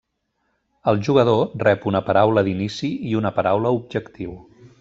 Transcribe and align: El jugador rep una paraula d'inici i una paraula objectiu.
El 0.91 1.01
jugador 1.07 1.51
rep 1.65 1.85
una 1.93 2.03
paraula 2.09 2.45
d'inici 2.49 2.93
i 3.13 3.17
una 3.23 3.37
paraula 3.39 3.77
objectiu. 3.81 4.35